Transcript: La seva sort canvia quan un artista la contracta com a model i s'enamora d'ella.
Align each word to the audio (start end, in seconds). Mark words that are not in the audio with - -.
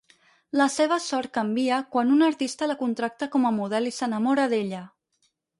La 0.61 0.65
seva 0.75 0.97
sort 1.07 1.31
canvia 1.35 1.77
quan 1.97 2.15
un 2.15 2.27
artista 2.29 2.71
la 2.73 2.79
contracta 2.81 3.31
com 3.37 3.47
a 3.51 3.55
model 3.61 3.93
i 3.93 3.97
s'enamora 4.01 4.49
d'ella. 4.57 4.85